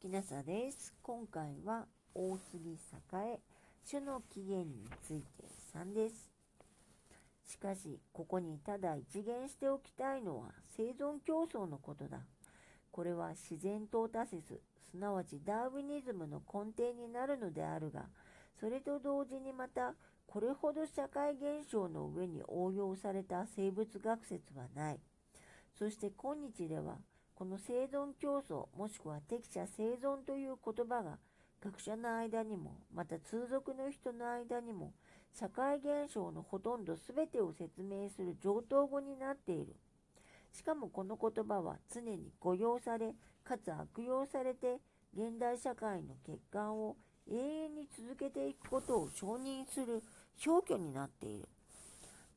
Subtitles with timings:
[0.00, 0.94] きなさです。
[1.02, 1.84] 今回は
[2.14, 3.38] 大杉栄、
[3.86, 6.30] 種の起源について3です。
[7.44, 12.20] しかし、ここにただ一元しておきたいのは生存競争のことだ。
[12.90, 18.06] これは自然淘汰説、すなわちダーウィニズムの根底になるのであるが、
[18.58, 19.92] それと同時にまた、
[20.26, 25.00] これほど社会現象の上に応用された生物学説はない。
[25.78, 26.96] そして今日では、
[27.40, 31.16] この生存競争もしくは適者生存という言葉が
[31.64, 34.92] 学者の間にもまた通俗の人の間にも
[35.32, 39.74] 社会現象のほとんど全てを説明する上等語になっている。
[40.52, 44.76] しかもこの言葉は常に誤用されかつ悪用されて
[45.14, 50.02] 現代社会の欠陥を永遠に続けていくことを承認する
[50.36, 51.48] 標拠になっている。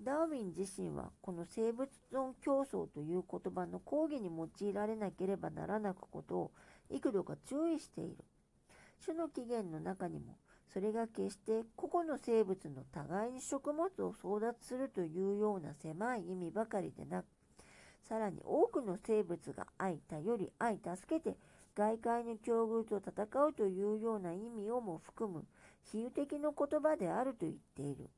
[0.01, 6.51] ダーウィン自身はこの生物存競争という言葉の講義に用いられなければならないことを
[6.89, 8.17] 幾度か注意している。
[9.05, 10.37] 種の起源の中にも
[10.73, 17.25] それが決して個々の生物の互いに食物を争奪するというような狭い意味ばかりでなく、
[18.07, 21.37] さらに多くの生物が愛頼り愛助けて
[21.75, 25.45] 外界の境遇と戦うというような意味をも含む
[25.83, 28.09] 比喩的の言葉であると言っている。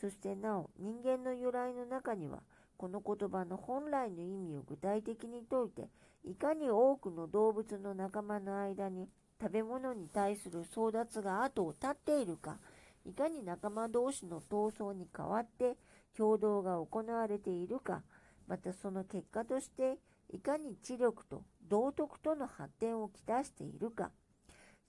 [0.00, 2.42] そしてなお人間の由来の中には
[2.78, 5.88] この言葉の本来の意味を具体的に説いて
[6.24, 9.08] いかに多くの動物の仲間の間に
[9.40, 12.58] 食べ物に対する争奪が後を絶っているか
[13.04, 15.76] いかに仲間同士の闘争に代わって
[16.16, 18.02] 共同が行われているか
[18.46, 19.98] またその結果として
[20.32, 24.10] いかに知力と道徳との発展をきたしているか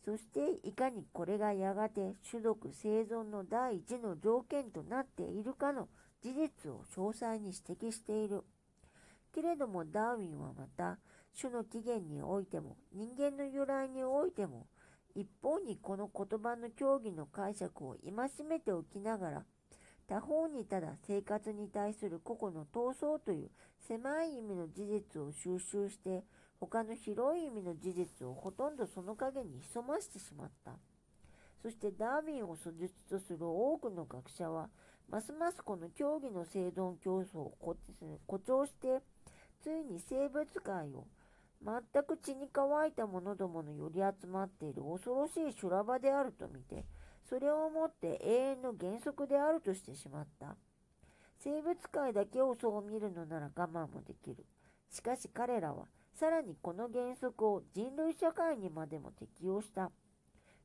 [0.03, 5.89] そしていかにこれがやがて種族生存の第一の条件となっているかの
[6.21, 8.43] 事実を詳細に指摘している。
[9.33, 10.97] けれどもダーウィンはまた
[11.39, 14.67] 種の起源においても人間の由来においても
[15.15, 19.43] 一方にこの言葉の教義の解釈を戒めておきながら
[20.07, 23.51] 他方にただ生活に対する個々の闘争という
[23.87, 26.23] 狭い意味の事実を収集して
[26.61, 30.73] 他の広い意味の事実をほとんどその陰に潜ましてしまった。
[31.63, 34.69] そしてダーウィンを素実とする多くの学者は、
[35.09, 37.55] ますますこの競技の生存競争を
[38.27, 39.01] 誇張して、
[39.63, 41.07] ついに生物界を
[41.63, 46.85] 全く血に乾いた者どもの寄り集まっている恐ろしい修羅場であると見て、
[47.27, 50.55] それをもって永遠の原則であるとしてしまった。
[51.39, 54.45] 生物界だけをそう見るのなら我慢もできる。
[54.91, 59.91] しかし彼らはさらにこの原則を人類社会にまでも適用した。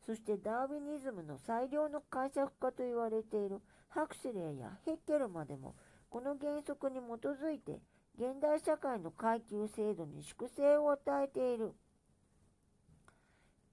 [0.05, 5.75] そしてダーウィニズムの最良の解釈家と言われているハクスレーやヘッケルまでも
[6.11, 7.81] この原則に基づいて
[8.17, 11.73] 現代社会の階級制度に粛清を与えている。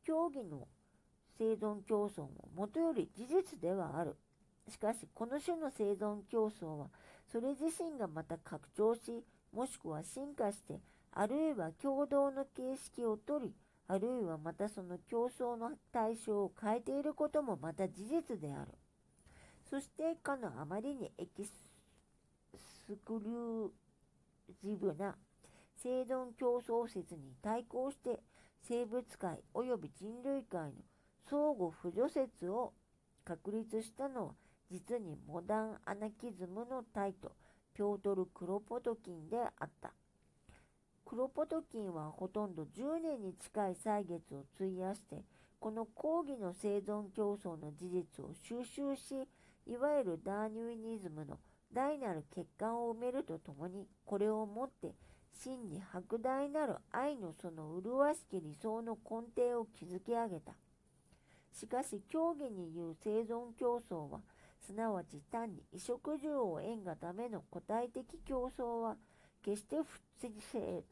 [0.06, 0.68] 競技の
[1.38, 4.18] 生存競争ももとより事実ではある。
[4.70, 6.88] しかしこの種の生存競争は
[7.32, 9.24] それ自身がまた拡張し
[9.54, 10.80] もしくは進化して
[11.16, 13.54] あるいは共同の形式をとり、
[13.88, 18.72] あるいはまたその競争の対象を変えていることもまた事実である。
[19.70, 21.52] そしてかのあまりにエキス
[23.06, 23.70] クルー
[24.64, 25.16] ジブな
[25.78, 28.20] 生存競争説に対抗して
[28.68, 30.74] 生物界及び人類界の
[31.30, 32.74] 相互扶助説を
[33.26, 34.34] 確立したのは
[34.70, 37.32] 実にモダンアナキズムのタイト
[37.74, 39.94] ピョートル・クロポトキンであった。
[41.14, 45.22] クロポトキンはほとんど10年に近い歳月を費やして
[45.60, 49.28] この講義の生存競争の事実を収集し
[49.68, 51.38] いわゆるダーニュイニズムの
[51.72, 54.96] 大なる欠陥を埋めるとともにこれをもって
[55.32, 60.54] 真に莫大なる愛のその麗しき理想の根底を築き上げた。
[61.54, 64.22] しかし競技に言う生存競争は
[64.66, 68.96] すなわち単に衣食住を得んがための個体的競争は
[69.44, 69.76] 決して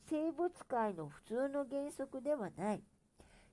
[0.10, 2.82] 生物界の普通の原則ではない。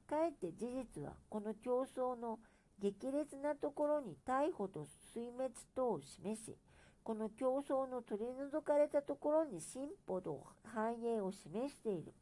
[0.08, 0.66] かえって事
[0.96, 2.38] 実はこの競争の
[2.80, 6.56] 激烈なところに逮捕と水滅等を示し、
[7.04, 12.12] この競争の取り除かれたところに進歩と繁栄を示している。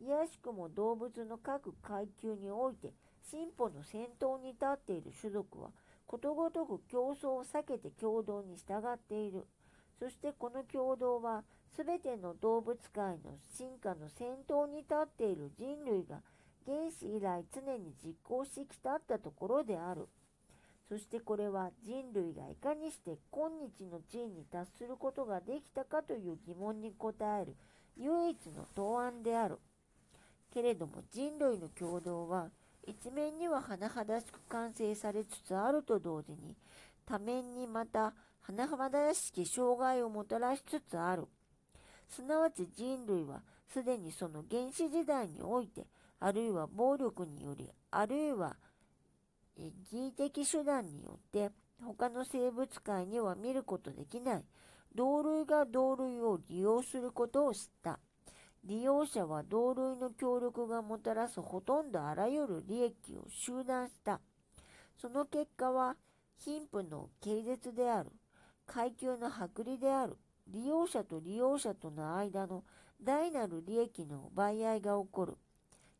[0.00, 2.92] いやしくも動物の各階級において
[3.30, 5.70] 進歩の先頭に立っている種族は
[6.06, 9.46] ことごとく競争を避けて共同に従っている。
[9.98, 11.44] そしてこの共同は
[11.76, 16.20] 全ての動物界の進化の先頭に立っている人類が
[16.66, 20.08] 原始以来常に実行してきたったところである。
[20.88, 27.56] そしてこれは人類がいかにして今日の地位に達することができたかという疑問に答える
[27.96, 29.58] 唯一の答案である。
[30.52, 32.50] けれども人類の共同は
[32.86, 36.54] 一面には甚だしく完成されつつあると同時に
[37.06, 38.12] 多面にまた
[38.48, 41.26] 甚だしき障害をもたらしつつある。
[42.08, 45.86] すなわち人類はすでにその原始時代において
[46.20, 48.56] あるいは暴力によりあるいは
[49.56, 51.50] 義的手段によって
[51.82, 54.44] 他の生物界には見ることできない
[54.94, 57.98] 同類が同類を利用することを知った。
[58.64, 64.20] 利用者は同類の協力がもたらすほとんどあらゆる利益を集団した。
[64.96, 65.96] その結果は
[66.38, 68.10] 貧富の軽絶である。
[68.66, 70.16] 階級の剥離である。
[70.46, 72.64] 利用者と利用者との間の
[73.02, 75.36] 大なる利益の奪い合いが起こる。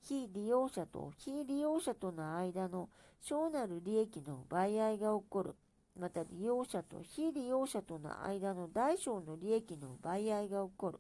[0.01, 2.91] 非利用者と非利用者との間の
[3.21, 5.55] 小なる利益の奪い合いが起こる。
[5.99, 10.99] また利用者と非利用者との間の大小の利益の奪い合いが起こる。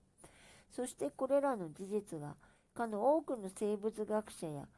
[0.70, 2.36] そしてこれらの事実が、
[2.74, 4.68] かの多くの生物学者や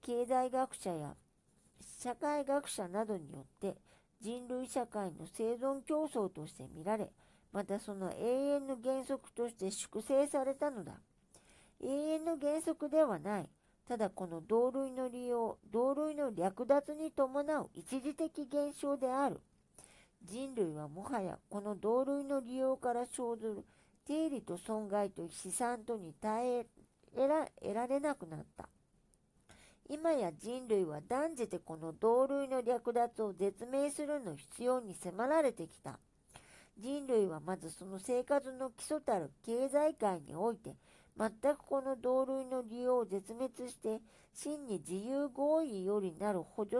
[0.00, 1.14] 経済学者や
[1.98, 3.76] 社会学者などによって
[4.22, 7.10] 人類社会の生存競争として見られ、
[7.52, 10.92] またその永遠の原則として粛清されたのだ。
[11.80, 13.48] 永遠の原則ではない。
[13.88, 19.40] ただこの同類の利用、同類の略奪に伴う一時的現象である。
[20.24, 23.64] 人類はもはやこの同類の利用から生ずる
[24.06, 26.66] 定理と損害と資産とに耐え
[27.12, 28.68] 得られなくなった。
[29.88, 35.98] 今や人類は断じてこの同類の略奪を絶命するの必要に迫られてきた。
[36.78, 40.74] 人類はまずその生活の基礎たる経済界において
[41.16, 44.00] 全くこの同類の利用を絶滅して
[44.32, 46.78] 真に自由合意よりなる補助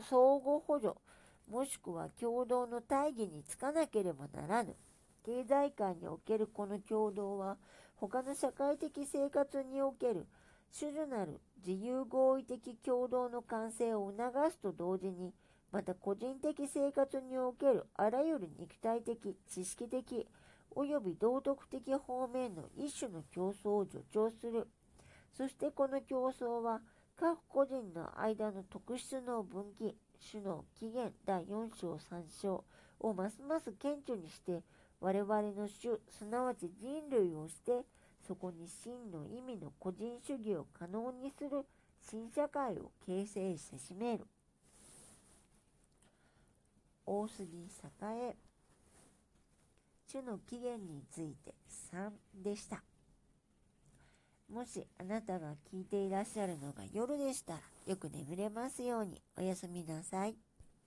[0.00, 0.94] 相互補助
[1.48, 4.74] もしくは共同の大義につかなければならぬ
[5.24, 7.58] 経済界におけるこの共同は
[7.96, 10.26] 他の社会的生活における
[10.72, 15.32] 主樹なる自由合意的共同の完成を促すと同時に
[15.70, 20.26] また個人的生活におけるあらゆる肉体的知識的
[20.74, 24.68] 及び道徳的方面の一種の競争を助長する。
[25.32, 26.80] そしてこの競争は
[27.16, 29.96] 各個人の間の特質の分岐、
[30.30, 32.64] 種の起源第4章3章
[33.00, 34.62] をますます顕著にして
[35.00, 37.84] 我々の種、すなわち人類をして、
[38.26, 41.64] そこに真の意味の個人主義を可能にする
[42.00, 44.26] 新社会を形成せしめる。
[47.04, 47.46] 大杉
[48.00, 48.36] 栄
[50.10, 51.54] 種の起源について
[51.92, 52.10] 3
[52.42, 52.82] でした。
[54.52, 60.36] もしあなたが聞いていらっしゃるのが夜でしたらよく眠れますようにおやすみなさい。